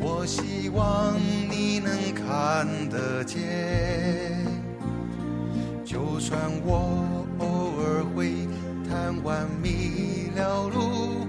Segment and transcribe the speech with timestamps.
[0.00, 1.14] 我希望
[1.50, 3.38] 你能看得见。
[5.84, 8.46] 就算我偶尔会
[8.88, 11.26] 贪玩迷了路，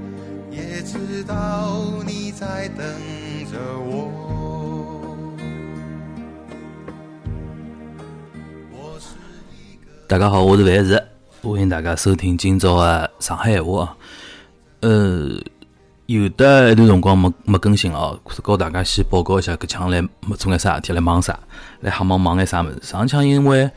[0.52, 2.86] 也知道你在等
[3.52, 4.12] 着我。
[8.72, 9.16] 我是。
[10.08, 11.04] 大家好，我是范石，
[11.42, 13.98] 欢迎大家收听今朝的上海闲话啊。
[14.82, 15.40] 呃，
[16.10, 21.40] 有的一段辰光没没更新了哦，告大家先报告一下，搿腔来没做眼啥事体，来忙啥？
[21.82, 22.80] 来瞎忙忙眼啥物事？
[22.82, 23.70] 上腔因为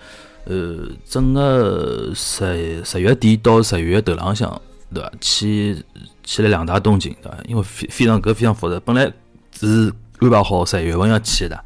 [0.47, 4.51] 呃，整个十十月底到十一月头浪向，
[4.95, 5.13] 对伐？
[5.21, 5.85] 去
[6.25, 7.37] 去了两大东京，对伐？
[7.47, 9.13] 因为非非常搿非常复杂，本来
[9.61, 11.65] 是安排好十一月份要去的，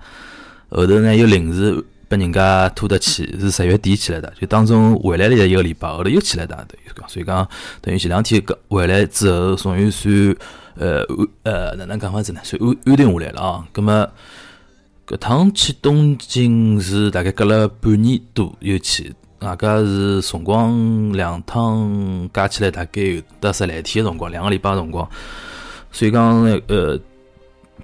[0.70, 7.48] 后头呢又临时拨人家拖得去，是十月底去了的，就当中回来了一个礼拜，后头又去了的，等于讲，所以讲
[7.80, 10.36] 等于前两天搿回来之后，终于算
[10.76, 12.40] 呃安呃哪能讲法子呢？
[12.44, 13.66] 算安安定下来了啊。
[13.72, 14.08] 葛么
[15.06, 25.08] 搿趟去东京是大概隔了半年多又去，外加是辰光两趟加起来大概有得十来天个辰光，两个礼拜个辰光，
[25.90, 26.98] 所以讲呃。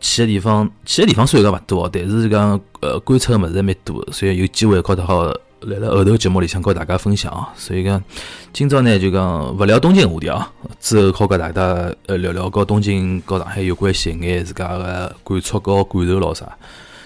[0.02, 5.24] 去个地方，去个地方虽然讲勿多，但是讲呃观察个物事还蛮多，所以有机会告得好
[5.60, 7.48] 来了后头节目里向跟大家分享啊。
[7.56, 8.02] 所以讲
[8.52, 16.46] 今朝呢就讲勿聊东京话题啊，之后好跟大家呃聊聊和东京和上海有关系一眼自家个感触和感受咯啥。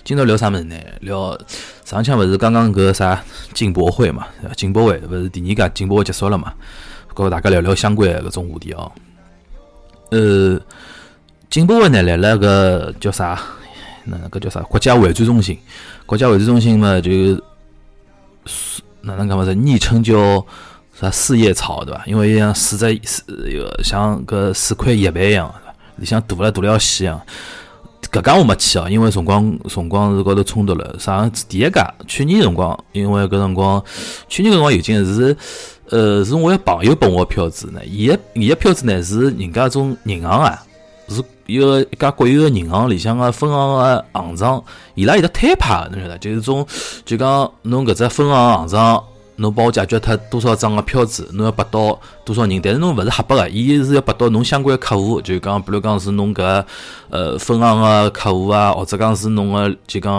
[0.02, 0.74] 今朝聊啥物事呢？
[1.00, 1.39] 聊
[1.84, 4.27] 上腔勿是刚刚搿啥进博会嘛？
[4.56, 6.50] 进博会勿是第二届进博会结束了嘛？
[7.08, 8.90] 和大家聊聊相关搿种话题哦。
[10.11, 10.58] 呃。
[11.48, 13.40] 进博会呢来了个叫啥？
[14.05, 14.61] 那个叫啥？
[14.62, 15.58] 国家会展中心。
[16.05, 17.11] 国家会展中心嘛，就
[19.01, 19.45] 哪能讲嘛？
[19.45, 20.45] 是昵称叫
[21.01, 22.02] 啥四叶草对伐？
[22.07, 23.24] 因为像四只四
[23.83, 25.52] 像个四块叶板一样，
[25.96, 27.20] 里向大了大了细一样。
[28.13, 30.96] 搿家我没去哦，因为辰光辰光是高头冲突了。
[30.98, 33.83] 上第一家去年辰光，因为搿辰光
[34.28, 35.36] 去年搿辰光有劲是
[35.90, 40.63] 呃是我一朋友拨我票子呢，伊个伊个票子呢是人家种银行啊。
[41.08, 46.67] 是一个一家国有个银行里向个分行个行长，伊拉有得摊牌，侬晓得，就是种
[47.05, 49.05] 就讲侬搿只分行行长，
[49.36, 56.64] 侬帮我解决脱多少张个票子，侬要拨到多少人，但是侬勿是瞎拨个，伊是要拨到侬相关客户，就讲比如讲是侬搿
[57.11, 60.12] 呃分行个客户啊，或者讲是侬个就讲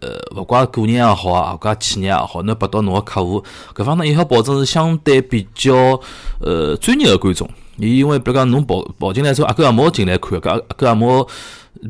[0.00, 6.00] 呃勿怪个人也好啊，或者企业也好，侬拨到侬个客户，搿方面也要保证是相对比较
[6.40, 7.48] 呃专业个观众。
[7.78, 11.26] 伊因为比如讲侬跑跑进来之后，阿哥阿毛进来看，搿阿哥阿毛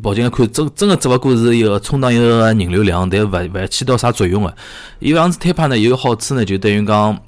[0.03, 4.55] 跑进来看，真真个只勿过是一个充当一个人流量，但勿勿起到啥作用个。
[5.01, 7.19] 伊搿样子摊牌呢，有个好处呢，就等于讲，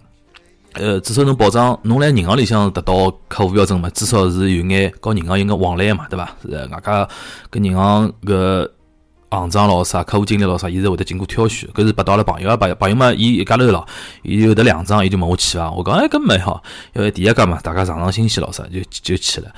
[0.74, 6.36] 呃，至少能保障侬来银行里向达到客户标准嘛，至少是有眼和银行有眼往来嘛，对伐？
[6.42, 7.08] 是外加
[7.48, 8.68] 跟银行搿。
[9.30, 13.86] 行长咯啥，客户经理咯啥，伊是会得经过挑选，搿是拨到了朋友啊，朋友朋友嘛，伊一家头咯，
[14.22, 15.70] 伊有得两张，伊就问我去伐？
[15.70, 16.60] 我讲哎，搿蛮好，
[16.94, 19.48] 因为第一家嘛，大家上上新鲜咯啥，就就去了。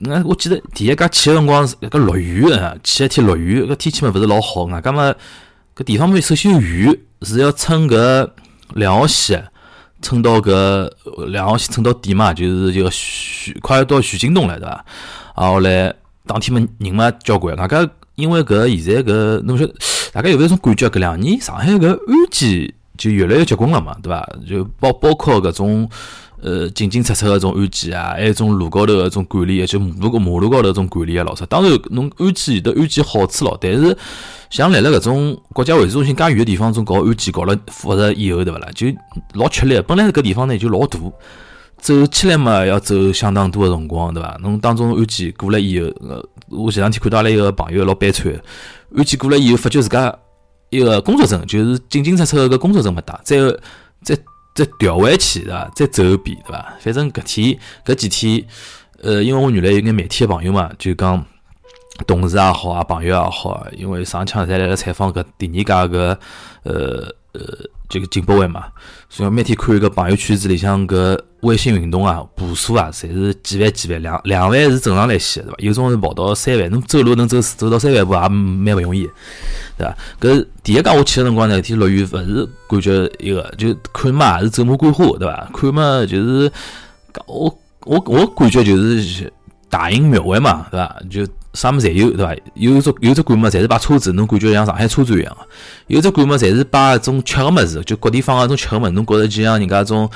[0.00, 5.14] 那我记得第一家去个辰光是搿落雨啊，去一天落雨，搿天气嘛勿是老好，外加嘛
[5.74, 8.28] 搿地方嘛首先有雨，是要乘搿
[8.74, 9.46] 两号线，
[10.02, 10.90] 乘到搿
[11.28, 14.84] 两号线乘到底嘛，就是就徐快要到徐泾东了，对伐？
[15.36, 15.94] 然后来
[16.26, 17.88] 当天嘛人嘛交关，外加。
[18.16, 19.74] 因为搿现在搿侬晓得，
[20.12, 20.88] 大家有没有种感觉？
[20.88, 21.98] 搿两年上海搿安
[22.30, 24.28] 检就越来越结棍了嘛，对伐？
[24.48, 25.88] 就包包括搿种
[26.40, 31.44] 呃进进出出个种安检啊，还有种路高头个种管理，就马路马路高头搿种管理啊，老啥。
[31.46, 33.96] 当然侬安检有得安检好处咯，但是
[34.50, 38.68] 像来了搿种国家会展中心介远个地方，种搞安检搞了复杂以后，对勿啦？
[38.74, 38.86] 就
[39.32, 39.82] 老吃力。
[39.86, 40.98] 本来搿地方呢就老大。
[41.84, 44.38] 走起来嘛，要走相当多的辰光，对伐？
[44.40, 48.32] 侬当中安检过了以后，呃，我前两天看到了一个朋友老悲惨，
[48.96, 50.18] 安检过了以后，发觉自家
[50.70, 53.36] 一个工作证，就是进进出出个工作证没带，再
[54.02, 54.16] 再
[54.54, 55.70] 再调回去，对伐？
[55.76, 56.74] 再走一遍，对伐？
[56.80, 58.48] 反正搿天搿几天，
[59.02, 61.22] 呃，因为我原来有眼媒体的朋友嘛，就讲
[62.06, 66.18] 同事也好啊，朋友也好，因为上腔侪来了采访搿第二家个，
[66.62, 67.40] 呃呃。
[67.86, 68.64] 这个进博会嘛，
[69.08, 75.56] 所以每天看一个朋友圈子里向搿微信运动啊，步数啊，侪是几万几万，两两万是正常来写，对伐？
[75.58, 79.08] 有种是跑到三万，侬走路能走走到三万步也蛮勿容易。
[79.78, 79.96] 对伐？
[80.18, 85.50] 搿第一家我去个辰光呢，天落雨，勿是感觉一个，就看嘛，也是走马观花，对伐？
[85.52, 86.50] 看嘛，就是
[87.26, 89.32] 我我我感觉就是
[89.68, 90.96] 大隐庙会嘛，对伐？
[91.08, 91.24] 就
[91.54, 92.36] 啥物事侪有，对伐？
[92.54, 95.40] 有只有只馆嘛，侪是摆车子，侬感觉像上海车展一样个；
[95.86, 100.10] 有只馆嘛，侪是摆种吃个么子，就各地方个种吃个物事，侬觉着就像人家种。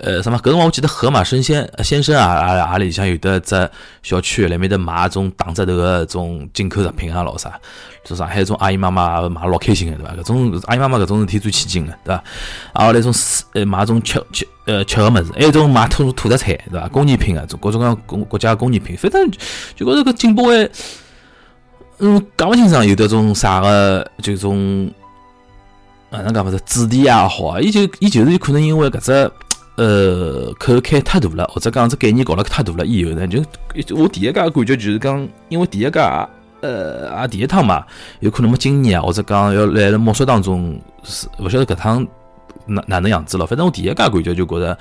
[0.00, 0.38] 呃，什么？
[0.38, 3.68] 搿辰光我记得河马生鲜先生啊啊啊里向有的只
[4.02, 7.58] 小区里面的卖种打折头个种进口食品啊，老啥？
[8.04, 10.14] 就上海种阿姨妈妈买老开心个，对伐？
[10.22, 12.22] 搿种阿姨妈妈搿种事体最起劲个，对伐？
[12.74, 13.12] 啊，后来种
[13.54, 16.86] 呃买种吃吃呃吃个物事，还有种买土土特产，对伐？
[16.88, 19.28] 工艺品啊，种各种各样国国家工艺品，反正
[19.74, 20.70] 就觉着搿进步会，
[21.98, 24.88] 嗯，讲勿清爽，有得种啥个，就种
[26.10, 29.32] 哪，能讲勿是子弟也好，伊就伊就是有可能因为搿只。
[29.78, 33.40] 呃，口开太大了，或者讲这概念搞了太大了以后呢，就
[33.94, 36.28] 我第一家感觉就是讲，因为第一家
[36.62, 37.86] 呃啊第一趟嘛，
[38.18, 42.04] 有可能没经验啊，或者讲要来了摸索当中，是勿晓得搿趟
[42.66, 43.46] 哪哪能样子了。
[43.46, 44.76] 反正我第一家感觉就觉得，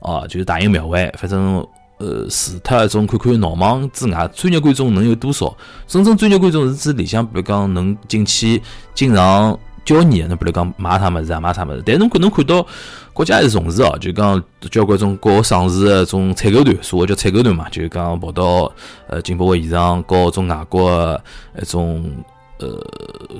[0.00, 1.56] 哦，就是大隐庙会，反正
[1.98, 5.54] 呃，除脱一种看看闹忙之外，专业观众能有多少？
[5.86, 8.62] 真正专业观众是指里向，比如讲能进去
[8.94, 12.66] 经常交易，侬比如讲买啥物事啊，买啥物事，但侬可能看到。
[13.14, 14.40] 国家还是重视哦，就讲
[14.70, 18.72] 交关种国上市的种采购团，所谓叫采购团嘛，就讲跑到
[19.08, 21.20] 呃进博会现场，搞种外国
[21.60, 22.08] 一种
[22.60, 22.68] 呃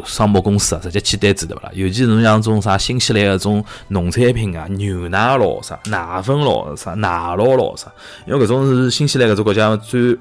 [0.04, 1.70] 商贸公司啊，直接签单子对伐啦？
[1.74, 7.86] 尤其是侬像种啥新西兰个种农产品啊，牛奶咯啥，奶粉咯啥，奶酪咯啥，
[8.26, 10.18] 因为搿种是新西兰搿种国家最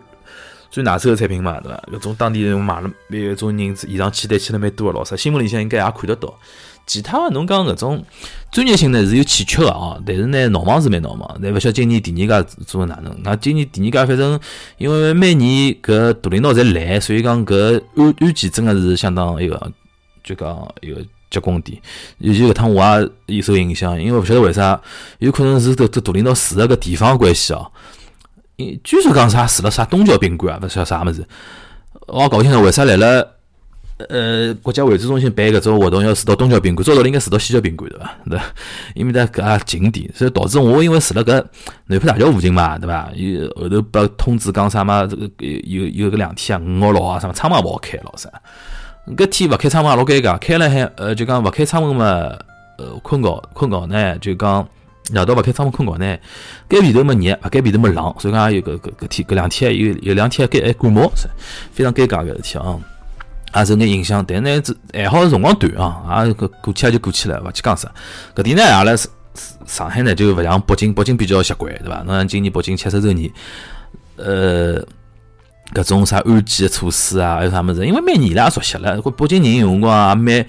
[0.69, 1.83] 最拿手个产品嘛，对伐？
[1.93, 6.33] 搿种当地人买了，有种人现场签单签了蛮多个咯啥，新闻里向应该也看得到。
[6.85, 8.05] 其他的侬讲搿种
[8.49, 13.13] 专业性呢是有欠缺的啊，但是呢闹忙是蛮闹忙，但勿晓得今年第二家做哪能？
[13.23, 14.39] 那今年第二家反正
[14.77, 19.71] 因为每年搿大领导侪来，所以讲搿安安检真的是相当一个，
[20.23, 21.77] 就讲一个结棍点。
[22.19, 24.79] 尤其搿趟我也受影响，因为勿晓得为啥，
[25.19, 27.69] 有可能是搿搿大领导住的搿地方关系哦。
[28.83, 31.23] 据说讲啥住了啥东郊宾馆啊，勿晓得啥物事，
[32.07, 33.33] 我搞不清楚为啥来了。
[34.09, 38.15] 呃，国家会展中心办搿种活动要住到东郊宾馆，照道理应该住到西郊宾馆对伐？
[38.29, 38.39] 对，
[38.93, 41.43] 因为在搿也近点，所以导致我因为住辣搿
[41.87, 43.09] 南浦大桥附近嘛，对伐？
[43.15, 45.07] 有后头拨通知讲啥嘛？
[45.07, 48.29] 这个有有搿两天啊，五号六号啥么窗门勿好开老啥？
[49.15, 52.05] 搿天勿开窗门老尴尬，开了还呃就讲勿开窗门嘛，
[52.77, 54.67] 呃困觉困觉呢，就讲
[55.13, 56.17] 夜到勿开窗户困觉呢，
[56.67, 61.11] 该被头么热，勿该被头么冷，所以讲有搿搿搿天搿两天有有两天该还感冒，
[61.71, 62.79] 非常尴尬搿事体啊。
[63.55, 64.61] 也受眼影响，但呢，
[64.93, 67.89] 还好辰光短啊，也过过去也就过去了，勿去讲啥。
[68.35, 68.93] 搿点呢，阿拉
[69.65, 72.03] 上海呢就勿像北京，北京比较习惯，对伐？
[72.05, 73.31] 侬像今年北京七十周年，
[74.17, 74.79] 呃，
[75.73, 77.85] 搿种啥安检的措施啊，还有啥物事？
[77.87, 80.45] 因为每年伊拉也熟悉了，北京人有辰光也蛮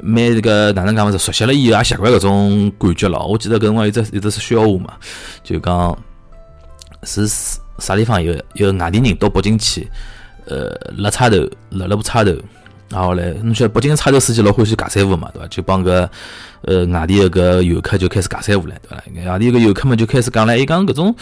[0.00, 1.18] 蛮这个哪能讲嘛？
[1.18, 3.18] 熟悉了以后也习惯搿种感觉了。
[3.26, 4.94] 我记得搿辰光有只有只是笑话嘛，
[5.42, 5.98] 就讲
[7.02, 7.26] 是
[7.78, 9.88] 啥地方有有外地人到北京去。
[10.50, 11.36] 呃，拉差头，
[11.68, 12.34] 拉了部差头，
[12.88, 15.46] 然后嘞，侬晓得北京差头司机老欢喜尬三胡嘛，对伐？
[15.48, 16.10] 就帮个
[16.62, 19.30] 呃外地个个游客就开始尬三胡了，对伐？
[19.30, 21.14] 外地个游客嘛就开始讲唻，伊讲搿种，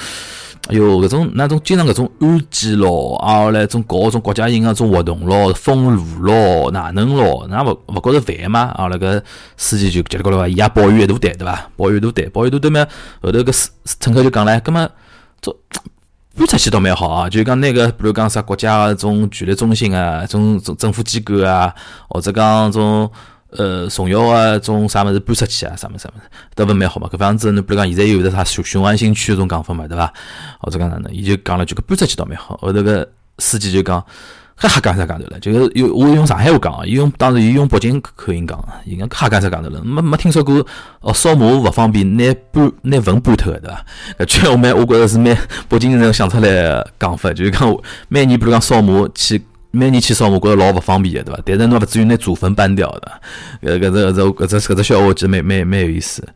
[0.68, 7.46] 哎哟，搿种那种经常搿种安检咯，啊后来种搞种国家型个种活动咯，封路咯，哪能咯？
[7.48, 8.72] 那勿勿觉着烦吗？
[8.76, 9.22] 啊，那个
[9.56, 11.70] 司机就叽里呱啦，伊也抱怨一大堆，对伐？
[11.76, 12.86] 抱怨一大堆，抱怨一大堆嘛，
[13.22, 13.52] 后头个
[14.00, 14.88] 乘客就讲唻，搿么
[15.40, 15.56] 做。
[16.38, 21.74] 搬出去倒蛮好啊，就讲那个，比如讲啥国家种权力中心啊，种种政府机构啊，
[22.10, 23.10] 或者讲种
[23.56, 27.08] 呃重要啊种啥物事搬出去啊，啥物事啥物事，都勿蛮好嘛。
[27.12, 30.12] 搿样子，侬比如讲现在有的啥雄雄安新区种讲法嘛，对伐？
[30.60, 32.56] 或者讲哪能，伊就讲了句，搿搬出去倒蛮好。
[32.62, 33.08] 后头个
[33.38, 34.04] 司机就讲。
[34.58, 35.38] 哈哈，干啥讲头了？
[35.38, 39.82] 就是用我用上海话讲啊，伊用当时伊用北京口音讲啊，伊讲哈干啥讲头了？
[39.84, 40.66] 没没听说过
[41.00, 43.84] 哦，扫码勿方便，拿搬拿坟搬脱对伐？
[44.20, 45.36] 搿句话蛮，我觉着是蛮
[45.68, 47.76] 北京人想出来讲法，就是讲
[48.08, 49.44] 每年比如讲扫码去，
[49.76, 51.42] 每年去扫码觉着老勿方便个对伐？
[51.44, 53.12] 但是侬勿至于拿祖坟搬掉的。
[53.62, 56.26] 搿搿只搿只搿只笑话其实蛮蛮蛮有意思。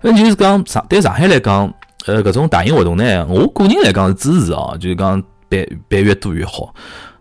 [0.00, 1.72] 反正就是讲上对上海来讲，
[2.06, 6.74] 呃，搿种大型活动呢，我个人来讲是支持哦，就是讲办办越多越好。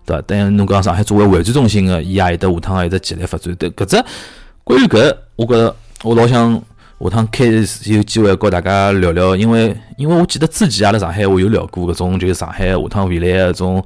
[0.06, 0.24] 对伐？
[0.26, 3.54] 但侬讲上海作为会展中心个，伊也有得下趟也一直极力发展。
[3.56, 4.04] 对搿只
[4.64, 6.54] 关于搿，我觉着我老想
[7.00, 13.84] 下趟开有机会跟大家聊聊，因为因为我记得之前阿拉上海我有聊过搿种，就是上海下趟未来个种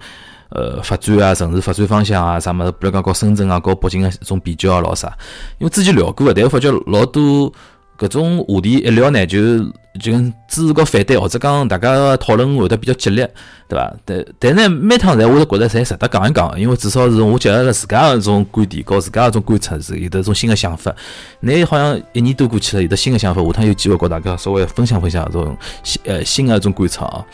[0.50, 5.16] 呃发展啊，城市发展方向啊，啥物事，比如讲搞深圳啊，搞北京个种比较啊，老啥。
[5.60, 7.52] 因为之前聊过个，但我发觉老多
[7.98, 9.60] 搿种话题一聊呢，就
[10.00, 13.30] 就跟支持和反对，或者讲大家讨论会得比较激烈，
[13.68, 13.94] 对伐？
[14.06, 20.96] 但但呢，每趟侪我都觉得侪值得讲一讲，因为至少是我结合了自家个种观点，和自家个种观察，是有得种新个想法。
[21.42, 27.26] 你好像一年多过去了，有得新个想法，下趟有机会和大家稍微分享分享这种新呃新个种观察啊。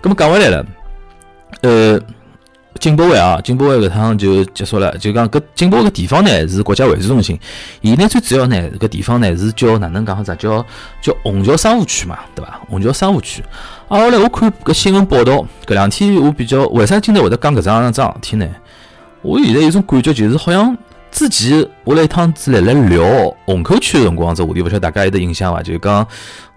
[0.00, 0.66] 咁么讲回来了，
[1.62, 2.00] 呃。
[2.80, 4.96] 进博会啊，进博会搿趟就结束了。
[4.98, 7.38] 就讲搿进博会搿地方呢是国家会展中心，
[7.80, 10.36] 伊呢最主要呢搿地方呢是叫哪能讲法子？
[10.36, 10.66] 叫
[11.00, 12.60] 叫虹桥商务区嘛，对伐？
[12.68, 13.42] 虹桥商务区。
[13.88, 18.46] 啊，后来我看搿新闻报道，搿两天我比较为啥今朝会得讲搿桩桩事体呢？
[19.22, 20.76] 我现在有种感觉，就是好像
[21.12, 23.02] 之前我来一趟子来来聊
[23.46, 25.62] 虹口区个辰光，这话题勿晓得大家有得印象伐？
[25.62, 26.06] 就讲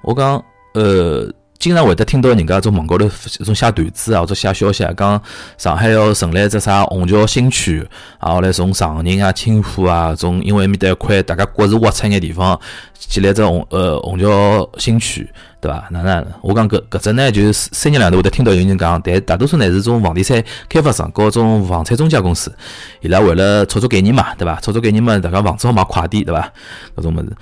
[0.02, 0.44] 我讲
[0.74, 1.32] 呃。
[1.60, 3.10] 经常会得听到人家种网高头
[3.44, 5.22] 种写段子啊，或者写消息啊，讲
[5.58, 7.88] 上海要成立一只啥虹桥新区，
[8.20, 12.60] 啊，后来从长宁啊、青浦啊，种因为埃面搭一块大家各自挖出眼地方，
[13.00, 15.28] 建立只虹呃虹桥新区，
[15.60, 15.88] 对伐？
[15.90, 16.26] 哪能？
[16.42, 22.56] 我讲搿搿只呢，就是三日两头会得听到有人讲，但大多数呢是种房地产开发商和种房产中介公司，
[23.02, 24.60] 伊拉为了炒作概念嘛，对伐？
[24.62, 26.52] 炒作概念嘛，大家房子好卖快点，对伐？
[26.98, 27.36] 搿种物事，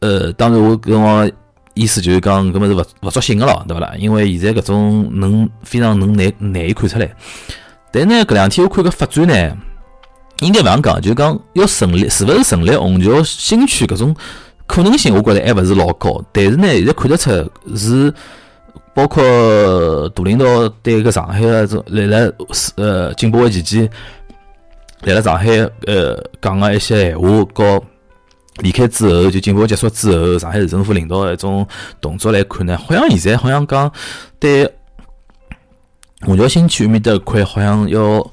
[0.00, 1.30] 呃，当然我跟我。
[1.78, 3.94] 意思就是讲，搿么是勿勿作新个咯，对勿啦？
[3.96, 7.08] 因为现在搿种能非常能难难以看出来。
[7.92, 9.56] 但呢，搿两天我看搿发展呢，
[10.40, 14.14] 应该勿样讲，就是讲要成立，是勿是成立虹桥新区搿种
[14.66, 16.20] 可能性，我觉着还勿是老高。
[16.32, 17.30] 但是呢，现在看得出
[17.76, 18.12] 是
[18.92, 19.22] 包括
[20.08, 22.32] 大领导对搿上海个种来了
[22.74, 23.88] 呃进博会期间
[25.02, 25.46] 来了上海
[25.86, 27.82] 呃讲个一些闲话，和。
[28.58, 31.66] 离开之后，就进步结束之后，上海市政府领导的一种
[32.00, 33.90] 动作来看呢，好像现在好像讲
[34.38, 34.68] 对
[36.22, 38.30] 虹桥新区面的块，好像要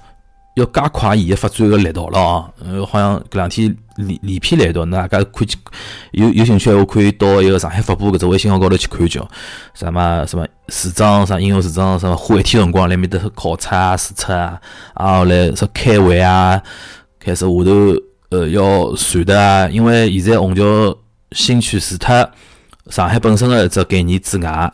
[0.55, 2.49] 要加快伊个发展个力道了啊！
[2.63, 5.47] 呃，好像搿两天连连篇来到，大家可以
[6.13, 9.27] 有有兴趣话可以到一个上海发布搿只微信号高头去看叫
[9.73, 14.61] 什么什么市长啥应用市长什么花一天辰光来面搭考察啊、视察啊，
[14.93, 16.61] 啊后来说开会啊，
[17.19, 18.14] 开始下头。
[18.29, 20.97] 呃，要传的啊，因为现在虹桥
[21.31, 22.29] 新区除脱
[22.89, 24.73] 上海本身的一只概念之外，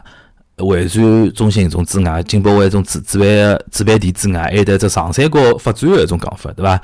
[0.57, 6.81] 会展中心种之外，进博会种主主办主办地之外，还有得只长三角发展的一种讲法，对伐？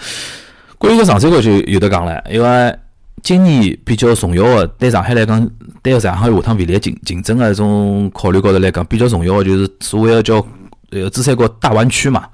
[0.77, 2.77] 关于个长三角就有的讲了，因为
[3.24, 5.50] 今年比较重要的，对上海来讲，
[5.81, 10.45] 对上海下趟未来竞竞争的一种考虑高头来讲，比较重要的就是所谓的叫
[10.91, 12.27] 呃珠三角大湾区嘛。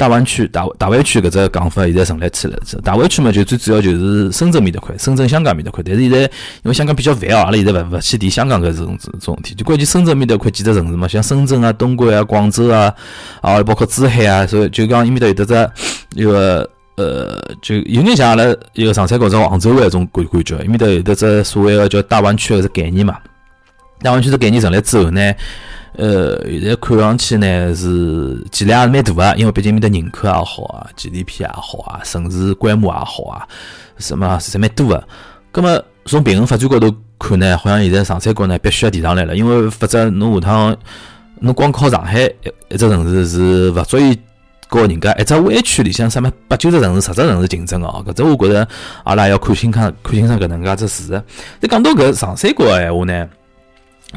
[0.00, 5.84] 大湾区、大大湾区搿只讲法现在成立起来，大湾区嘛就最主要就是深圳面搭块，深圳、香港面搭块。
[5.84, 6.28] 但是现在因
[6.64, 12.90] 为香港比较烦哦，阿拉现在勿勿去提香港搿种种种问题，就关键深圳面搭块几只城市嘛，像深圳啊、东莞啊、广州啊，
[13.42, 15.70] 啊包括珠海啊，所以就讲伊面搭有得只
[16.18, 23.18] 一个呃，就有眼像阿拉一个上海或者杭州湾种感感觉，伊面搭有得只所谓个叫大湾区个概念嘛。
[24.00, 25.34] 大湾区这概念成立之后呢？
[26.00, 33.46] 呃，现在看上去呢是体量也是蛮大个，因为毕竟面的人口也好啊，GDP 也好啊，城市规模也好啊，
[33.98, 35.06] 什么是蛮多个。
[35.52, 40.74] 葛么从平衡发展高头看呢，好像现在长三角呢必须要提上来了，因为否则侬下趟
[41.38, 42.22] 侬光靠上海
[42.70, 44.18] 一只城市是勿足以
[44.68, 48.02] 和人家一只湾区里向什么八九只城市、十只城市竞争哦。
[48.08, 48.66] 搿只我觉着
[49.04, 51.22] 阿拉要看清看看清爽搿能介只事实。
[51.60, 53.28] 再讲到搿长三角个闲话呢，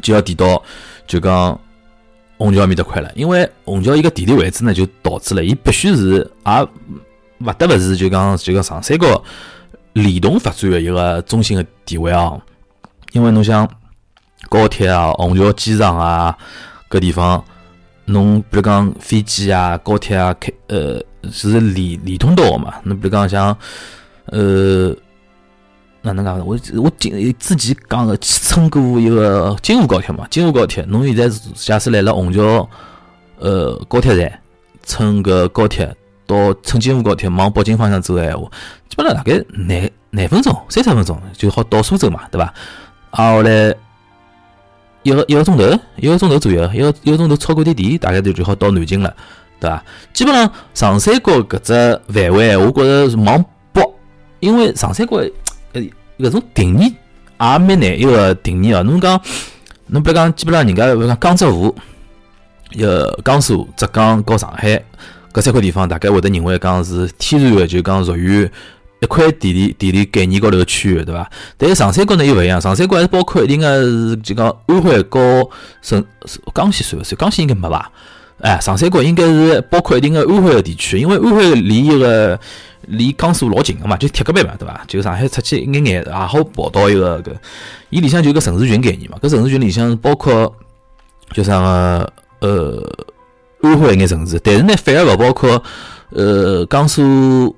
[0.01, 0.63] 就要提到。
[1.05, 1.59] 就讲
[2.43, 6.67] 虹桥面搭块了，因为虹桥一个地理位置呢，就导致了伊必须是也
[7.39, 9.23] 勿得勿是就讲就讲长三角
[9.93, 12.37] 联动发展的一个中心的地位啊。
[13.13, 13.65] 因为侬像
[14.49, 16.37] 高铁啊、虹桥机场啊
[16.89, 17.41] 搿地方，
[18.03, 22.73] 侬比如讲飞机啊、高铁啊开呃是连连通道嘛。
[22.83, 23.57] 侬比如讲像
[24.25, 24.93] 呃。
[26.03, 26.37] 哪能讲？
[26.45, 32.69] 我我今之前讲个乘过一个京沪高铁嘛，京沪高铁，侬现在假使来了虹桥，
[33.39, 34.39] 呃，高铁站
[34.85, 35.95] 乘个高铁
[36.27, 38.51] 到乘京沪高铁往北京方向走个闲话，
[38.89, 42.53] 基本上大概廿廿分钟、三十分钟就好到苏州嘛，对伐？
[43.11, 43.73] 啊，后来
[45.03, 45.63] 一个一个钟头，
[45.95, 49.15] 一个钟头左右，一个一个钟头超过点点，大概就就好到南京了，
[49.57, 49.81] 对伐？
[50.11, 53.41] 基本上长三角搿只范围，我觉着是往
[53.71, 53.81] 北，
[54.41, 55.17] 因为长三角。
[56.23, 56.95] 搿种定义也
[57.37, 58.81] 蛮难一个定义哦。
[58.83, 59.21] 侬讲，
[59.87, 61.75] 侬比如讲，基本上人家比如讲江浙沪，
[62.79, 64.81] 呃，江苏、浙江和上海
[65.33, 68.49] 搿三块地方，大概会得认为讲是天然的，就讲属于
[69.01, 71.29] 一块地理地理概念高头个区域，对伐？
[71.57, 75.49] 但是长三角呢又勿一样，长三角还是包括一定个就讲安徽和
[75.81, 76.03] 省
[76.55, 77.17] 江西算勿算？
[77.17, 77.91] 江西应该没伐？
[78.43, 82.37] 哎，长三角应该是包括一定的安徽个地区，因为安徽离一个
[82.87, 84.83] 离江苏老近个嘛，就铁隔壁嘛，对伐？
[84.85, 87.31] 就上海出去一眼眼也好跑到一个搿，
[87.89, 90.53] 伊里向就个城市群概念嘛，搿城市群里向包括
[91.31, 93.07] 叫啥个呃
[93.61, 95.63] 安徽一眼城市，但是呢反而勿包括
[96.09, 97.55] 呃江苏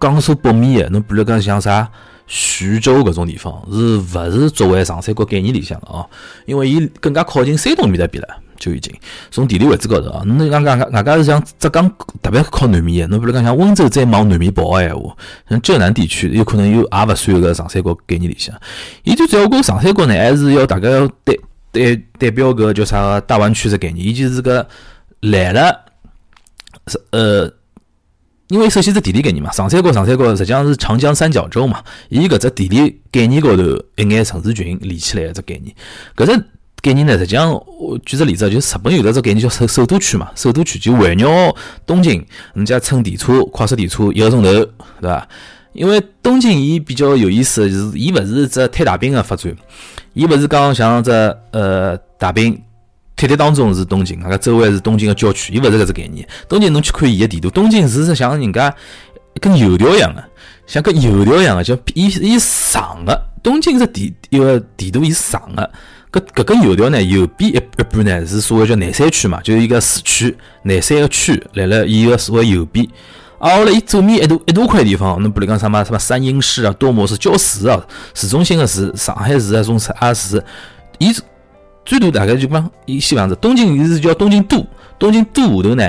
[0.00, 1.86] 江苏北面个，侬比如讲像啥？
[2.26, 6.10] 徐州搿种地方是勿是作为长三角概念里向个哦？
[6.44, 8.94] 因为伊更加靠近山东面搭边了，就已经
[9.30, 10.22] 从地理位置高头啊。
[10.24, 11.88] 侬讲讲外加是像浙江
[12.22, 15.16] 特别靠南面个，侬比如讲像温州再往南面跑个闲话，
[15.48, 18.54] 像浙南地区有可能又也勿算个长三角概念里向。
[19.04, 21.34] 伊最主要个长三角呢，还是要大概要代
[21.72, 24.66] 代代表个叫啥个大湾区个概念，伊就是个
[25.20, 25.84] 来了
[26.86, 27.52] 是呃。
[28.48, 33.64] 因为首先是地理概念嘛，长三角、长三角实际上是长江三角洲嘛，伊搿只地理概念高头
[33.96, 35.74] 一眼城市群连起来个只概念，
[36.14, 36.44] 搿只
[36.82, 41.54] 概念呢，实际上我举个例子，就日本有的只概念叫首首都区嘛，首都区就围绕
[41.84, 44.68] 东京，人家乘电车、快速电车一个钟头，对
[45.02, 45.28] 伐？
[45.72, 49.54] 因为东京伊比较有意思，就是伊勿是只推大饼个发展，
[50.14, 51.10] 伊勿是讲像只
[51.50, 52.60] 呃大饼。
[53.16, 56.28] 铁铁当中是东京，那个周围是东京个郊区，伊勿是搿只概念。
[56.50, 58.74] 东京侬去看伊个地图，东京是像人家
[59.40, 60.22] 跟油条一样个，
[60.66, 63.18] 像跟油条一样个，叫伊伊长个。
[63.42, 65.70] 东京只地一个地图伊长个，
[66.20, 72.86] 搿搿根油条呢，右边一一半呢是所谓叫南山区嘛，就是一个市区，南山个区来了伊个所谓右边。
[73.38, 80.42] 啊，后来伊左面一大一大块地方，侬比如讲啥么什么三英市啊、多摩市、郊市啊、市中心个市、上海市啊、种啥啊市，
[80.98, 81.14] 伊。
[81.88, 84.66] 最多大概就讲，伊西方子，东京伊是叫东京都，
[84.98, 85.88] 东京都下头呢，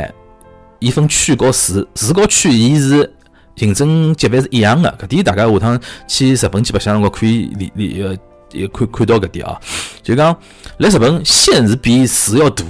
[0.77, 3.11] 伊分区和市，市和区伊是
[3.55, 4.95] 行政级别是一样的。
[5.01, 8.15] 搿点大家下趟去日本去白相辰光可以理理呃
[8.51, 9.59] 也看看到搿点啊。
[10.03, 10.35] 就讲
[10.77, 12.63] 来日本县是比市要大，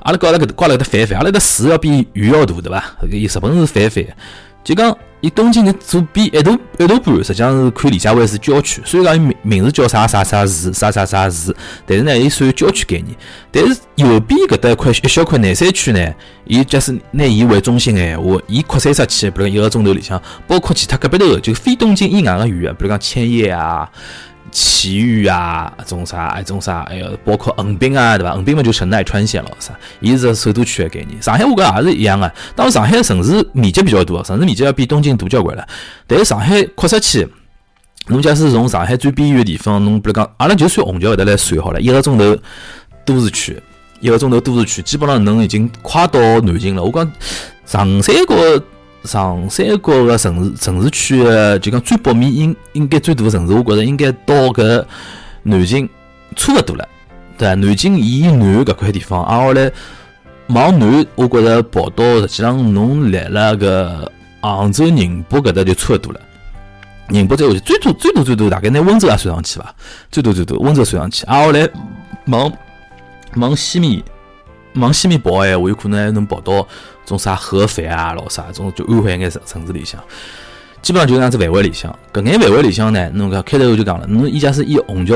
[0.00, 2.84] 阿拉搞了搿挂了搿搭反反，阿拉搿市要比县要大，对伐？
[3.10, 4.04] 伊日本是反反，
[4.64, 4.96] 就讲。
[5.20, 8.80] 伊东京的左边一大一大半，实际上是可以理解为是郊区。
[8.84, 11.52] 虽然讲伊名名字叫啥啥啥市，啥啥啥市，
[11.84, 13.16] 但是呢，伊属于郊区概念。
[13.50, 23.90] 但是右边搿搭一块一小块南山区呢，伊假使拿伊为中心闲话，伊扩散出去，比如一个钟头里向，包括其他隔壁头就非东京以外个县，比如讲千叶啊。
[24.52, 28.32] 埼玉啊，种啥，种啥，还有包括横滨啊，对伐？
[28.34, 29.72] 横滨嘛就神奈川县了，啥？
[30.00, 31.20] 伊是首都区的概念。
[31.22, 32.32] 上海我觉也是一样的。
[32.54, 35.66] 当然，上海城市面积比较大，城市面积要比东京大交关了。
[36.06, 37.28] 但是上海扩出去，
[38.06, 42.36] 侬假使从上海最边缘的地方，侬比如讲，阿拉就算虹桥搿搭来算好了，一个钟头
[43.04, 43.60] 都市区，
[44.00, 46.82] 一个钟头都市区，基本上能已经快到南京了。
[46.82, 47.12] 我讲
[47.66, 48.62] 长三角。
[49.04, 54.84] 长三角个城市城市区个，就讲最北面应应该最大个城市，我觉着应该到搿
[55.44, 55.88] 南京
[56.36, 56.86] 差勿多了，
[57.38, 57.54] 对伐？
[57.54, 59.70] 南京以南搿块地方，啊后来
[60.48, 66.20] 往南，我觉着跑到实际上侬来了个杭州、宁波搿搭就差勿多了。
[67.08, 69.74] 宁波再下去，最多最多最多大概拿温州也算上去伐？
[70.10, 71.66] 最多最多温州算上去，啊后来
[72.26, 72.52] 往
[73.36, 74.02] 往西面
[74.74, 76.66] 往西面跑个闲话，有可能还能跑到。
[77.08, 79.98] 种啥合肥啊，老啥种就安徽眼城城市里向，
[80.82, 81.90] 基本上就这样子范围里向。
[82.12, 85.14] 搿眼范围里向呢，侬讲开头我就讲了，侬伊假是以虹桥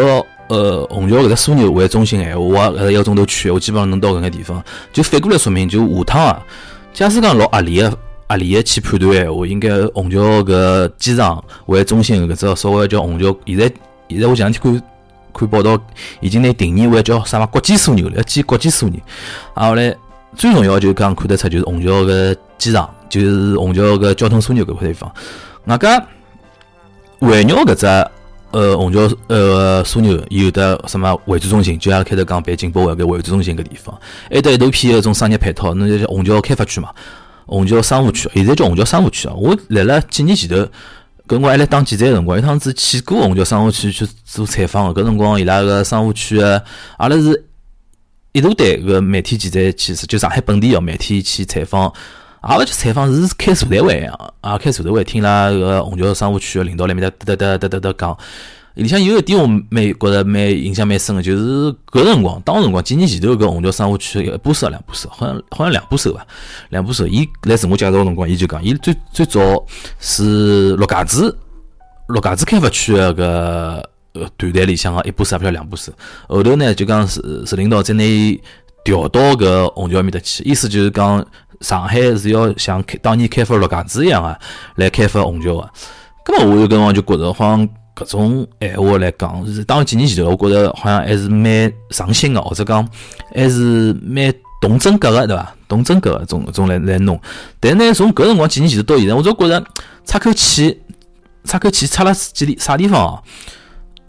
[0.48, 4.64] 呃虹桥搿个枢纽为中心闲话，搿一个钟头去，我基本上能到搿眼地方。
[4.90, 6.42] 就反过来说明，就下趟啊，
[6.94, 7.90] 假使讲老合理个
[8.26, 13.70] 合理个去判断闲话，应该虹桥搿机场为中心搿只所谓叫虹桥，现在
[14.09, 14.83] 现在我前两天看
[15.35, 15.78] 看报道，
[16.20, 18.98] 已经拿定义为叫啥嘛国际枢纽了，要建国际枢纽，
[19.52, 19.94] 啊后来。
[20.37, 25.12] 最重要就讲看得出就是虹桥个机场，就是虹桥个交通枢纽搿块地方。
[25.66, 26.07] 外加
[27.21, 27.87] 围绕搿只
[28.51, 33.97] 呃虹桥呃枢纽有的什么会展中心，就像开头讲北京博物馆会展中心搿地方，
[34.31, 36.90] 还得一大片搿种商业配套，那就叫虹桥开发区嘛，
[37.47, 39.35] 虹桥商务区，现在叫虹桥商务区啊。
[39.37, 40.57] 我来了几年前头，
[41.29, 46.62] 搿我还来当记者个辰光，一趟子去过虹桥商务区去做采访个，搿辰光伊拉个商务区个，
[46.97, 47.45] 阿拉是。
[48.33, 51.92] 一大堆个媒体记者去，就上海本地个媒体去采访，
[52.49, 58.18] 也勿去采访，是开座谈会样，啊，开座谈会，听拉个虹桥商务区个领导来面搭哒哒哒哒哒讲。
[58.75, 66.27] 里向有一点我蛮觉着蛮印象蛮深个，就是搿辰光，当辰光几年前头搿虹桥商务区一把手两把手，好像好像两把手伐？
[66.71, 67.07] 两把手。
[67.07, 69.40] 伊来自我介绍个辰光，伊就讲，伊最最早
[70.01, 71.31] 是陆家嘴，
[72.07, 73.91] 陆家嘴开发区个搿。
[74.14, 75.92] 呃，团队里向个一部手，不晓两部手。
[76.29, 78.40] 后头呢，就讲是是领导在伊
[78.85, 81.25] 调到搿虹桥面搭去，意思就是讲
[81.61, 84.38] 上海是要像开当年开发陆家嘴一样啊，
[84.77, 85.70] 来开发虹桥个。
[86.25, 92.87] 搿么我有辰光就觉着，好像搿种闲话来讲，是当几年前头，我觉着好像还是蛮上心个，或者讲
[93.35, 95.55] 还是蛮动真格个对伐？
[95.66, 97.18] 动真格个种种来来弄。
[97.59, 99.64] 但呢，从搿辰光几年前头到现在，我就觉着
[100.05, 100.81] 插口气，
[101.44, 103.22] 插口气插了几地啥地方哦？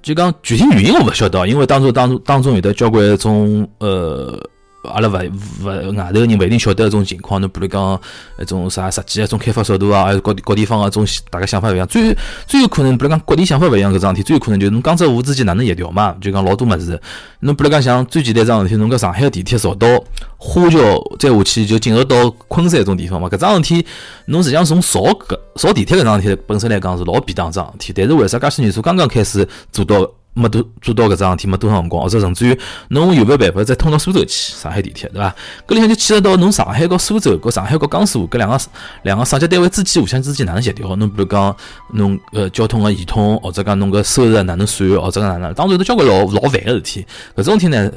[0.04, 4.40] 就讲具体原因我勿晓得，因为当中当中当中有的交关种呃。
[4.84, 5.66] 阿拉勿勿
[5.96, 8.00] 外头人勿一定晓得搿种情况，侬比如讲
[8.40, 11.88] 一种啥实际一种开发速度啊，还有各各地方个种大家想法勿一样。
[11.88, 12.16] 最
[12.46, 16.16] 最有可能，比如讲各地想法勿一样搿桩事体，最有可能就是侬江浙沪之间哪能协调嘛？
[16.20, 17.00] 就讲老多物事。
[17.40, 19.88] 侬比如讲像最简单桩事体，侬搿上海个地铁造到
[20.38, 20.80] 花桥
[21.18, 23.30] 再下去就进入到昆山搿种地方嘛？
[23.30, 23.86] 搿桩事体，
[24.26, 30.10] 侬实际上从造搿造地铁搿桩事体本身来讲是老便当桩事体，但是为啥介许年数刚刚开始做到？
[30.34, 34.54] 没多做到搿桩事体，没多少辰光，或者甚至于侬有没有办法再通到苏州去？
[34.54, 35.36] 上海地铁，对伐？
[35.68, 38.60] 搿里向就牵涉到侬上海和苏州，和上海和江苏搿两个
[39.04, 40.96] 两个省级单位之间互相之间哪能协调？
[40.96, 41.56] 侬比如讲
[41.92, 45.54] 侬呃交通个系统，或者讲侬个收入哪能算，或者讲哪能？
[45.54, 47.06] 当然都交关老老烦个事体。
[47.36, 47.92] 搿种事体呢，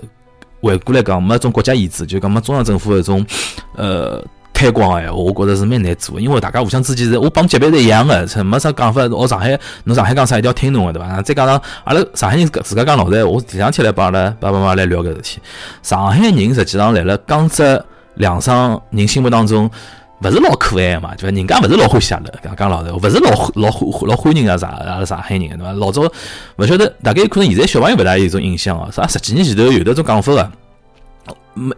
[0.60, 3.26] 回过来讲没种国家意志，就讲没中央政府搿种
[3.76, 4.22] 呃。
[4.56, 9.06] 开光个闲话，我觉着是蛮难做，因为大家互相之间是，我帮级别是一样的，没啥讲法。
[9.08, 11.20] 我上海，侬上海讲啥一定要听侬个，对伐？
[11.20, 15.40] 再加上阿拉上海人自家讲老实闲话，我前两天来帮阿拉爸爸妈妈来聊搿事体。
[15.82, 19.70] 上海人实际上来了江浙两省人心目当中，
[20.22, 25.72] 勿是老可爱嘛，就人家勿是老欢喜阿拉，讲讲老实，勿是老老欢老欢迎啊啥阿拉上海人，对伐？
[25.74, 26.00] 老早
[26.56, 30.50] 勿晓得，大概可能现在小朋友勿大有种印象哦，啥十几年前头有得种讲法个。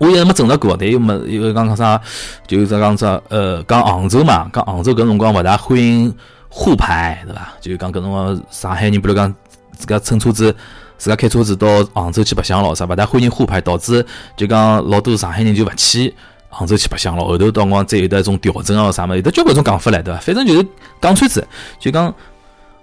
[0.01, 2.01] 我一直没证实过，但又没又讲啥，
[2.47, 6.13] 就是讲啥呃，讲杭州嘛，讲杭州搿辰光勿大欢迎
[6.49, 7.53] 沪牌，对伐？
[7.61, 9.33] 就讲搿辰光上海人，比如讲
[9.73, 10.55] 自家乘车子，
[10.97, 14.05] 自家开车子到杭州去白相咯，啥勿大欢迎沪牌，导致
[14.37, 16.15] 就讲老多上海人就勿去
[16.49, 17.27] 杭州去白相咯。
[17.27, 20.21] 后头到光再有得一种调整哦，啥么有得交关种讲法唻，对伐？
[20.21, 20.67] 反正就是
[21.01, 21.47] 讲穿子，
[21.79, 22.13] 就讲。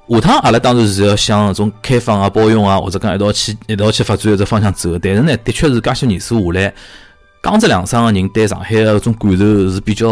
[0.08, 4.98] 下趟阿拉当然是要向种开放啊、包容啊，或者讲一道去一道去发展这方向走。
[5.00, 6.74] 但是呢，的确是介些年数下来，
[7.42, 10.08] 江浙两省个人对上海个种感受是比较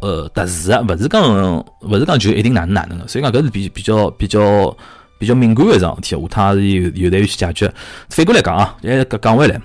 [0.00, 3.08] 呃特殊个，勿是讲勿是讲就一定哪能哪能个。
[3.08, 4.76] 所以讲搿是比比较比较
[5.18, 7.72] 比较敏感个一桩事体，下趟还是有有待于去解决。
[8.10, 9.58] 反过来讲啊，哎，讲讲回来，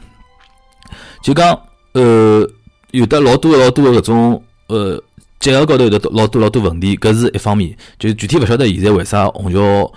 [1.21, 1.59] 就讲
[1.91, 2.49] 呃，
[2.91, 5.03] 有的老多老多个搿种呃。
[5.43, 7.75] 结合高头有的老多老多问题，搿是一方面。
[7.99, 9.91] 就具体勿晓得现在为啥虹桥，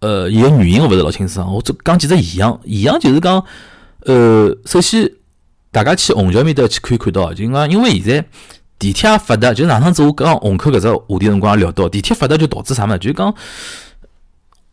[0.00, 1.50] 呃，伊个原因我勿是老清爽。
[1.50, 3.42] 我讲几只现象，现象就是讲，
[4.00, 5.10] 呃，首先
[5.72, 8.24] 大家去虹桥面搭去可以看到，就讲因为现在
[8.78, 12.98] 地铁也发达，就上趟子我讲虹口搿只话题辰光也聊到，地铁发达就导致啥嘛？
[12.98, 13.34] 就讲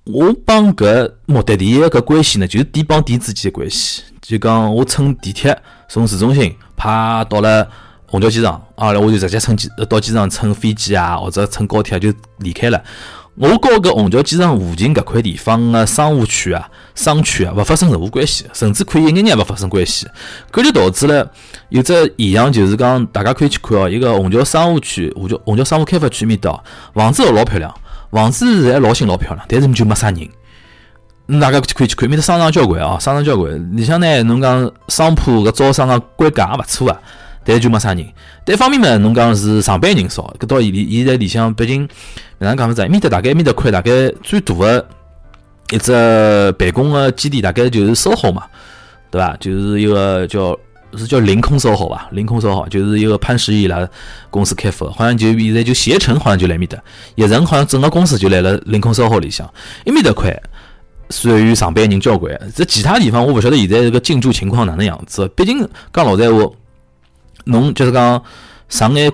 [0.04, 4.04] 我帮搿目的地个搿关系呢，就是点帮点之间个关系。
[4.22, 7.66] 就讲我乘地铁从市中心啪到了。
[8.14, 12.80] 虹桥机场，啊，我就直接乘机到机场乘飞机啊，或者乘高铁就离开了。
[13.34, 20.06] 我告搿虹桥机场附近搿块地方个商务区啊、商区啊，勿发生任何关系，甚至可以一眼眼勿发生关系。
[20.52, 21.28] 搿就导致了
[21.70, 27.74] 有只现象，就是讲大家可以去看哦，一个虹桥商务区、虹桥虹桥商务开发区面搭，房子老漂亮，
[28.12, 30.30] 房子现在老新老漂亮，但是就没啥人。
[31.42, 33.76] 大家可以去看，面搭商场交关啊，商场交关。
[33.76, 37.00] 里向呢，侬讲商铺搿招商个规格也勿错啊。
[37.44, 38.06] 但就没啥人。
[38.46, 41.88] 但一方面嘛，侬讲是上班人少，搿到现现在里向，毕竟
[42.40, 42.82] 哪能讲法子？
[42.82, 44.88] 埃面搭大概埃面搭块大概最大个
[45.72, 45.92] 一只
[46.58, 48.44] 办公个基地，大概就是 SOHO 嘛，
[49.10, 49.36] 对伐？
[49.40, 50.58] 就是一个叫
[50.96, 53.88] 是叫凌空 SOHO 吧，凌空 SOHO 就是一个潘石屹拉
[54.30, 56.78] 公司开发，好像就现在就携程好像就来面搭，
[57.18, 59.48] 携程好像整个公司就来了凌空 SOHO 里向，
[59.86, 60.40] 埃面搭块
[61.10, 62.38] 属于上班人交关。
[62.56, 66.54] 这其他地方我勿晓得现在这个进驻情况哪能样子，毕竟讲老实闲话。
[67.46, 68.22] 侬就是讲
[68.70, 69.12] 上海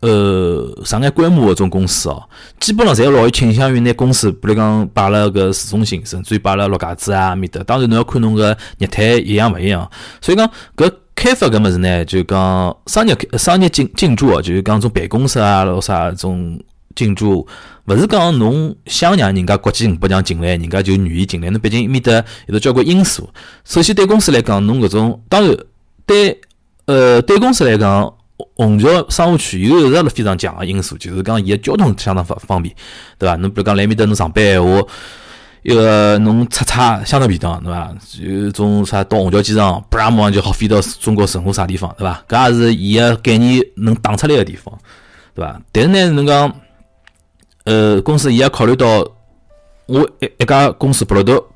[0.00, 2.22] 呃上海规模搿种公司哦，
[2.58, 7.62] 基本上侪老倾向于拿公司，比如讲摆辣搿市中心，甚至于摆辣陆家嘴啊面搭。
[7.62, 9.88] 当然侬要看侬个业态一样勿一样。
[10.20, 16.60] 所以讲搿开发搿物事呢，就讲商业商业进进驻哦，就是讲种办公室啊咾啥种
[16.96, 17.46] 进驻，
[17.86, 21.48] 勿是讲侬想让人家国际五百强进来，人家就愿意进来。
[21.50, 22.12] 侬毕竟面搭
[22.48, 23.30] 有得交关因素。
[23.64, 25.56] 首先对公司来讲，侬搿种当然
[26.04, 26.40] 对。
[26.86, 28.12] 呃，对公司来讲，
[28.56, 32.74] 虹桥商务区有一个非常强个因素，就是讲伊个交通相当方方便，
[33.18, 33.36] 对伐？
[33.36, 34.82] 侬比如讲来面搭侬上班闲话，
[35.62, 37.94] 一个侬出差相当便当，对伐？
[38.20, 42.24] 有种啥到虹桥机场，不然马上就好飞到中国任何啥地方，对伐？
[42.28, 44.76] 搿也是伊个概念能打出来个地方，
[45.34, 45.60] 对伐？
[45.70, 46.52] 但是呢，侬讲，
[47.64, 49.06] 呃，公司伊也考虑到
[49.86, 51.48] 我一一家公司不老多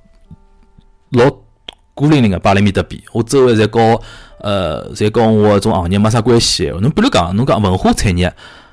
[1.10, 1.28] 老
[1.96, 4.00] 孤零零个摆辣面搭比，我周围侪搞。
[4.38, 6.66] 呃，侪跟我种行业没啥关系。
[6.80, 8.32] 侬比如讲，侬讲文化产业、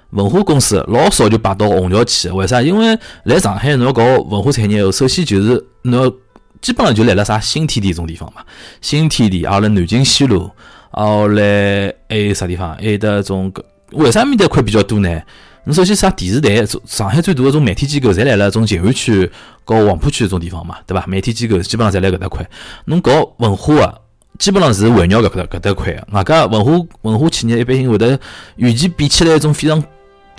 [0.09, 2.61] 文化公司老少就摆到虹桥去，为啥？
[2.61, 6.13] 因为来上海侬要搞文化产业，首先就是侬
[6.61, 8.41] 基本上就来了啥新天地种地方嘛。
[8.81, 10.51] 新天地，阿拉南京西路，
[10.91, 12.75] 后来还有啥地方？
[12.75, 13.51] 还有得种
[13.93, 15.21] 为啥面搭块比较多呢？
[15.65, 19.31] 侬首先啥电视台，上海最大个种媒体机构，侪来了种静安区
[19.65, 21.05] 搞黄浦区这种地方嘛，对伐？
[21.07, 22.47] 媒体机构基本上侪来搿搭块。
[22.85, 23.93] 侬搞文化啊，
[24.39, 26.03] 基本上是围绕搿搭搿搭块。
[26.11, 26.71] 外加文化
[27.01, 28.19] 文化企业一般性会得
[28.55, 29.83] 与其比起来一种非常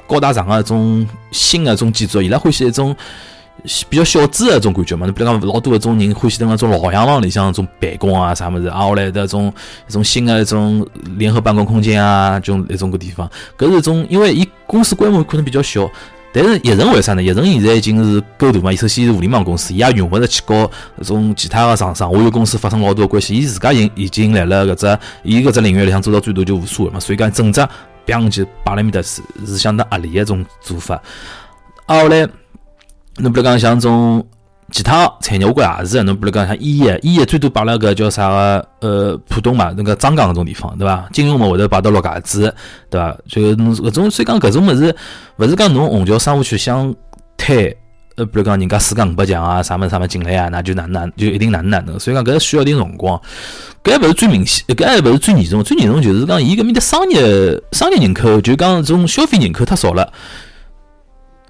[0.06, 2.94] 高大上个一种新个一种建筑，伊拉欢喜一种。
[3.88, 9.50] 比较小资的种感觉嘛，你比如讲老多的种人欢喜等那种老洋房里向种办公啊啥么事，啊后来的种
[9.88, 15.88] 一种新的一种联合办公空间啊，种一种个地方，搿是一种因为伊公司规模可能比较小，
[16.34, 17.22] 但是叶城为啥呢？
[17.22, 20.68] 叶城现在已经是够大嘛，伊首先是互联网公司，伊也用勿着去搞
[21.00, 27.66] 搿种其他个上上下游公司发生老多的关系，伊自家已已经来了搿只伊搿只领域里向做到最多就无所谓嘛，所以讲整只
[28.06, 31.00] 砰就摆辣面搭是是相当合理个一种做法，
[31.86, 32.28] 啊后来。
[33.18, 34.26] 侬比如讲像种
[34.72, 36.02] 其他产业，我觉也是。
[36.02, 41.06] 侬比如讲像医药，医药最多摆辣个叫啥个呃浦东嘛，那个张江搿种地方，对伐？
[41.12, 42.52] 金融嘛会得摆到陆家嘴，
[42.90, 43.16] 对伐？
[43.28, 44.94] 就搿种所以讲搿种物事，
[45.36, 46.92] 勿是讲侬虹桥商务区想
[47.36, 47.76] 推，
[48.16, 52.00] 呃，比如讲人家世界五百强啊，啥物啥物进来啊，那就哪哪就一定哪能哪能。
[52.00, 53.20] 所以讲搿需要点辰光，
[53.84, 60.12] 搿还勿是最明显，搿还勿是最严重，最严重就是讲伊搿面的商业商业人口，就讲种消费人口太少了。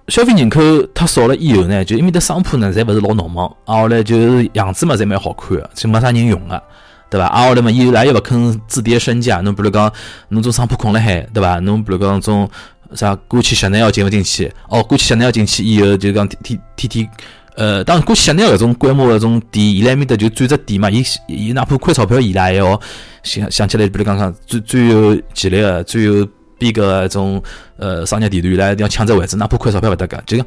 [0.08, 0.60] 消费人口
[0.94, 6.62] 太少了以后呢，就因为的商铺呢，侪勿是老闹忙，啊后来就是样子嘛，侪蛮好看个，就没啥人用个，
[7.08, 7.26] 对伐？
[7.28, 9.90] 啊后来嘛，以后来又勿肯自跌身价，侬比如讲，
[10.28, 11.58] 侬种商铺空了海，对伐？
[11.60, 12.46] 侬比如讲种
[12.92, 14.52] 啥过去香奈儿进勿进去？
[14.68, 17.10] 哦，过去香奈儿进去以后，就讲天天天天，
[17.56, 22.78] 呃，当然过去香奈儿搿种规模搿种店，伊拉面搭就转只店嘛，伊伊哪怕亏钞票，伊拉还要
[23.22, 26.28] 想想起来，比如讲讲最最有潜力个，最有。
[26.58, 27.42] 边个种
[27.76, 30.22] 呃商业地段，伊拉一定要抢只位置，哪怕亏钞票勿得个。
[30.26, 30.46] 就讲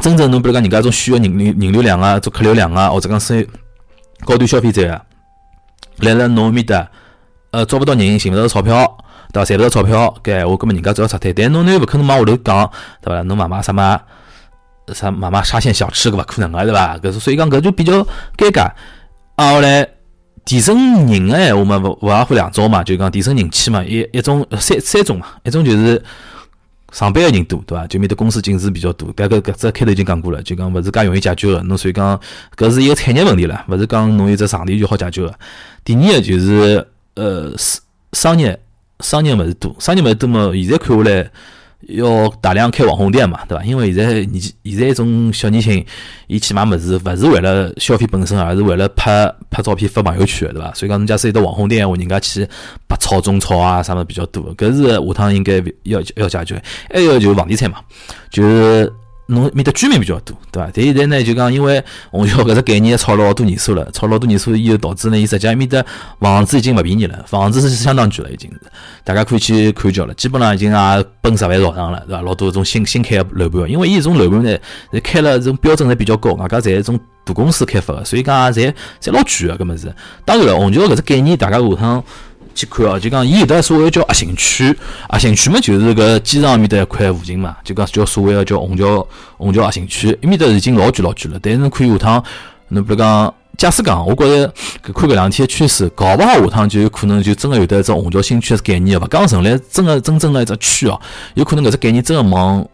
[0.00, 3.48] 真正侬比如讲人家种需要人人人流量啊，做客流量啊，或者讲是
[4.24, 5.02] 高端消费者啊，
[5.98, 6.88] 来了侬面搭，
[7.52, 8.98] 呃招勿到人，寻勿到钞票，
[9.32, 9.44] 对伐？
[9.44, 11.32] 赚勿到钞票，搿话根本人家只要撤退。
[11.32, 13.22] 但侬又勿可能往下头讲，对伐？
[13.22, 14.00] 侬买买啥么
[14.92, 16.98] 啥买买沙县小吃搿勿可能个，对伐？
[16.98, 18.02] 搿是所以讲搿就比较
[18.36, 18.70] 尴尬。
[19.36, 19.88] 啊后来。
[20.44, 26.02] 提升人个闲话嘛，勿勿外乎两种嘛，就讲提升人气嘛，一一种三三种嘛，一种就是
[26.92, 27.86] 上班个人多，对伐？
[27.86, 32.20] 就面的公司进驻比较多，搿个搿只开头已经讲过了，就讲勿是介容易解决个，侬所以讲
[32.56, 35.34] 搿是一个产业问题了，勿是讲侬有只场地就好解决个。
[35.84, 37.52] 第二个就是呃
[38.12, 38.58] 商业
[39.00, 41.30] 商业物事多，商业物事多嘛，现在看下来。
[41.88, 43.64] 要大量开网红店嘛，对伐？
[43.64, 45.84] 因为现在年现在一种小年轻，
[46.26, 50.72] 伊去买物事，勿是为了消费本身，而是为了拍拍照片发朋友圈，对伐？
[50.74, 52.48] 所以讲，侬假使有得网红店话，人家去
[52.86, 56.62] 白炒中炒啊，啥么比较多，搿是下趟应该要要解决。
[56.92, 57.78] 还有就是房地产嘛，
[58.30, 58.92] 就是。
[59.26, 60.70] 侬面的居民比较多，对伐？
[60.74, 65.84] 但现在呢，就讲因为虹桥搿只概念炒了老多年数了，炒老多年数以后，导致呢，伊实际上面的
[66.20, 68.60] 房子已经勿便宜了，房子是相当贵了，已经是，
[69.02, 72.20] 大家可以去看叫了，基本上已经也奔十万朝上了，对伐？
[72.22, 74.58] 老多种新新开个楼盘，因为伊种楼盘呢，
[75.02, 79.90] 开了种标准侪比较高，外加侪是种大公司开发个，所以讲侪侪老贵个，搿么是。
[80.26, 82.04] 当然了，虹桥搿只概念，大家下趟。
[82.54, 84.76] 去看哦，就讲伊有的所谓叫核心区，
[85.08, 91.38] 核心区嘛就是搿机场面搭一块附近嘛，就讲叫所谓个叫虹桥虹桥核心区，伊面搭已经老贵老贵了。
[91.42, 92.24] 但是可以下趟，
[92.68, 101.00] 侬比如讲，假使讲，我觉着看搿两天趋势，搞勿好下趟就有可能就真个有得一只虹桥新区个概念哦，勿讲成立真个真正个一只区哦，
[101.34, 102.66] 有可能搿只概念真个往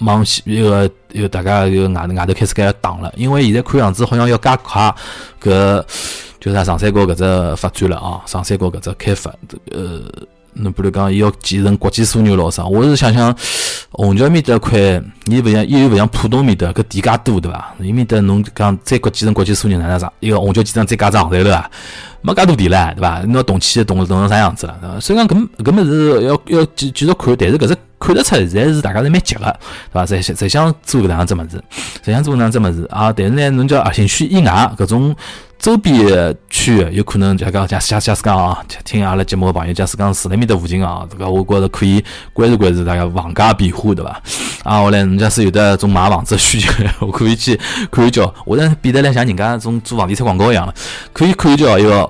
[0.00, 4.94] 往一个一个大家一个外外头开始搿打了，因为现在看样子好像要加快
[5.42, 5.84] 搿。
[6.46, 9.32] 就是长三角搿只发展了啊，长三角搿只开发，
[9.72, 10.00] 呃，
[10.52, 13.36] 侬比如讲，伊要建成国际枢纽咾啥，我是想想，
[13.90, 14.78] 虹桥面搭块，
[15.26, 17.74] 伊勿像，伊又勿像浦东面搭搿地价多对伐？
[17.80, 20.12] 伊面搭侬讲再国建成国际枢纽哪能上？
[20.20, 21.68] 一个虹桥机场再加只航站楼啊，
[22.22, 23.20] 没介多地唻，对伐？
[23.26, 25.00] 侬动起动动成啥样子了？
[25.00, 29.56] 所以讲搿搿物事要要继继续看，但是搿只看得出，现在是大家是蛮急个，对
[29.92, 30.06] 伐？
[30.06, 31.62] 侪侪想做搿能样子物事，
[32.04, 33.12] 侪想做搿能样子物事啊！
[33.12, 35.14] 但是呢，侬叫核心区以外搿种。
[35.58, 44.20] 周边区有可能就讲假假假使讲啊，听阿拉节目个朋友，假使讲住辣面搭附近啊，这个我觉着可以关注关注大家房价变化，对伐？
[44.64, 47.58] 啊，后来人家是有的种买房子需求， 我可以去
[47.90, 50.74] 看一叫，我这变得来像人家种做房地产广告一样了，
[51.14, 52.08] 可以看一叫一个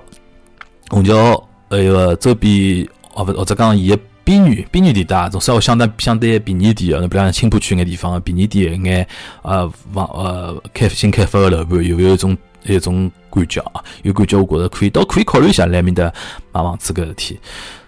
[0.88, 9.06] 虹桥呃一个周边哦不或者讲伊个边缘边缘地带，种稍微相对相对便宜点的，比如像青浦区眼地方便宜点眼
[9.42, 12.36] 呃房呃开新开发的楼盘，有没有一种？
[12.68, 16.12] 一种感觉啊，有感觉，我觉着可以，倒可以考虑一下来面的
[16.50, 17.38] 买房子搿事体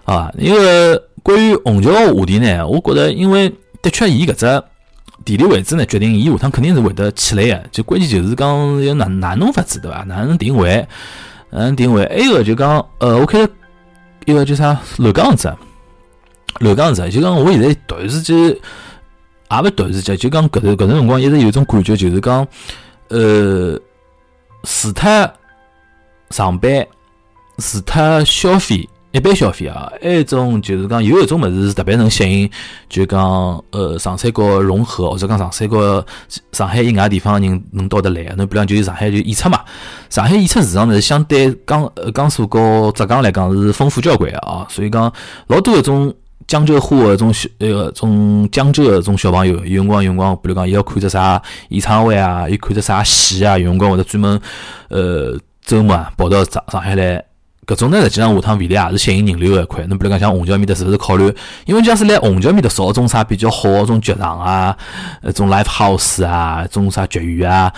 [0.05, 0.31] 啊。
[0.37, 4.63] 因为关于虹桥话题呢，我觉着，因为的确伊搿只
[5.25, 7.67] 地理位置呢，决定伊下趟肯定是会得起来个。
[7.73, 10.03] 就关键就是讲要哪哪弄法子对伐？
[10.03, 10.87] 哪能定位？
[11.51, 12.05] 嗯定位？
[12.07, 13.47] 还有个就讲，呃，我看
[14.25, 15.51] 一个叫啥乱讲子，
[16.59, 18.57] 乱讲子，就讲我现在突然之间，也
[19.63, 22.47] 勿突然之间，就讲搿段搿段辰光一直有种感觉，就是讲，
[23.07, 23.79] 呃，
[24.63, 25.33] 除脱
[26.29, 26.85] 上班，
[27.57, 28.87] 除脱消费。
[29.11, 32.49] 一般消费啊，还一种就是讲有一种物事是特别能吸引，
[32.87, 33.19] 就讲
[33.71, 36.05] 呃长三角融合，或者讲长三角
[36.51, 38.21] 上海以外地方人能到得来。
[38.37, 39.61] 侬比如讲就是上海就演出嘛，
[40.11, 45.11] 上海演出市场呢相对江江苏和浙江来讲是丰富交关啊，所以讲
[45.47, 46.13] 老多一种
[46.45, 54.39] 江浙沪的种小呃种江浙种小朋友，有辰光有辰光，比如讲伊要看只啥演唱会啊，伊看只啥戏啊，有辰光或者专门
[54.89, 57.25] 呃周末跑到上上海来。
[57.69, 59.85] 搿种呢，实际上下趟未来也是吸引人流个一块。
[59.85, 61.31] 侬比如讲，像虹桥面搭是勿是考虑？
[61.65, 64.75] 因为假使来虹桥面搭找种啥比较好个种剧场啊，
[65.21, 67.71] 呃，种 live house 啊，种啥剧院啊，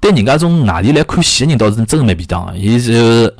[0.00, 2.56] 对人家种外地来看戏个人倒是真蛮便当个。
[2.56, 3.34] 伊是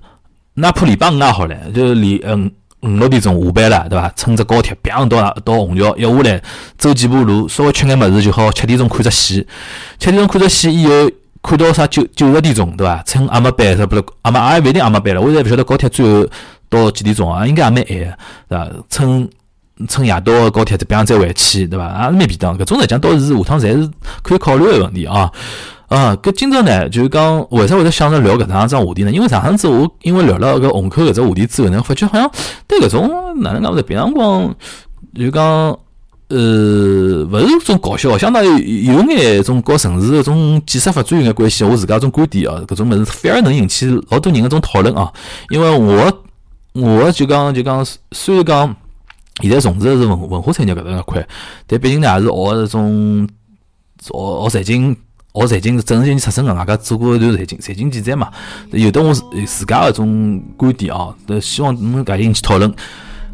[0.52, 4.12] 哪怕礼拜五也好唻，就礼嗯五六点钟下班了，对伐？
[4.14, 6.42] 乘着高铁，砰到到虹桥，一下来
[6.76, 9.46] 走几步路，稍微吃眼物事就好，七点钟看只戏，
[9.98, 11.10] 七点钟看只戏以后。
[11.46, 13.02] 看到啥九九十点钟，对伐？
[13.04, 14.02] 乘阿末班，是不是？
[14.22, 15.20] 阿末也勿一定阿末班了。
[15.20, 16.26] 我现在勿晓得高铁最后
[16.70, 17.46] 到几点钟啊？
[17.46, 17.85] 应该也蛮晚，
[18.48, 18.70] 对伐？
[18.88, 19.28] 乘
[19.87, 21.85] 乘夜到个高铁，再别样再回去，对伐？
[21.87, 22.59] 也是蛮便当。
[22.59, 23.90] 搿种来讲，倒是下趟侪是
[24.22, 25.30] 可以考虑个问题啊。
[25.88, 29.12] 啊，搿今朝呢，就是讲为啥会得想着聊搿趟桩话题呢？
[29.12, 32.30] 因为上趟子我因为聊了搿虹口搿只话题之后呢，发觉好像
[32.66, 33.07] 对搿种
[33.42, 33.83] 哪能讲呢？
[33.83, 34.54] 平常光
[35.14, 35.78] 就讲。
[36.37, 41.62] 呃，勿是种搞笑，相当于有眼种和城市种建设发展有眼关系。
[41.62, 45.12] 我自家种观点啊，搿种物事反而能引起老多人个种讨论啊。
[45.51, 46.25] 因为我
[46.73, 48.77] 我就讲就讲，虽然讲
[49.42, 51.25] 现在从事的是文文化产业搿搭一块，
[51.68, 53.29] 但毕竟呢，也是学个种
[54.03, 54.97] 学学财经，
[55.35, 58.29] 学财经是正儿八经出身个，外加做过一段财经财经记者嘛，
[58.73, 62.75] 有的我自自家个种观点啊，都希望能家引起讨论。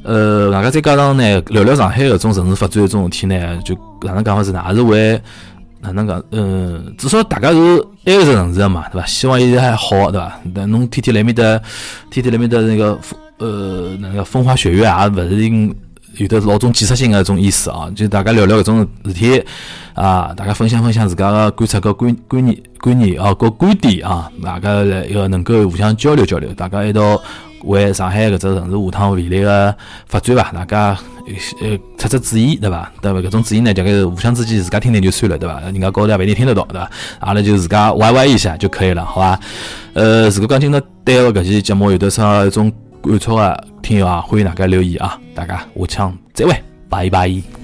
[0.03, 4.65] 呃，外加再加上呢，聊聊上海搿种城市发展搿种事体呢，就哪能讲法子呢？
[4.69, 5.21] 也是为
[5.81, 6.23] 哪能讲？
[6.31, 7.59] 嗯，至少大家是
[8.07, 9.07] 埃个城市嘛，对伐？
[9.07, 10.41] 希望伊还好，对伐？
[10.55, 11.43] 但侬天天来面搭，
[12.11, 12.99] 天天来面搭那个
[13.39, 15.75] 呃，那个风花雪月也勿是
[16.17, 17.91] 有的老种建设性个种意思啊。
[17.95, 19.43] 就大家聊聊搿种事体
[19.95, 27.21] 啊，大家分享分享自家个观察个观观念观念啊，个观点啊，大家来要能够互相交流交流，大家一道。
[27.65, 29.75] 为上海搿只城市下趟未来个
[30.07, 30.99] 发展伐，大家
[31.61, 32.91] 呃出出主意对伐？
[33.03, 33.19] 对伐？
[33.21, 35.61] 搿种主意呢，大概互相之间自家听听就算了，对伐？
[35.61, 36.91] 人家高头也勿一定听得到，对伐？
[37.21, 39.41] 阿拉就自家歪歪一下就可以了，好伐？
[39.95, 46.55] 呃，如果讲今朝对个搿期节目有得啥一种感触个听友啊，欢迎大家留言啊，大家下腔再会，
[46.89, 47.60] 拜拜。